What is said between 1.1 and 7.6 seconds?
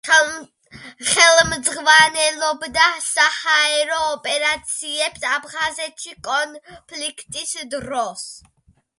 ხელმძღვანელობდა საჰაერო ოპერაციებს აფხაზეთში კონფლიქტის